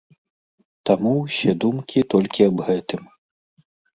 [0.89, 3.03] Таму ўсе думкі толькі аб гэтым.